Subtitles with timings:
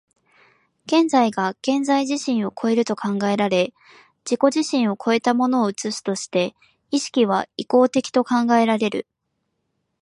[0.87, 3.71] 現在が現在自身を越えると考えられ、
[4.27, 6.55] 自己自身を越えたものを映すとして、
[6.89, 9.05] 意識は志向的と考えられる。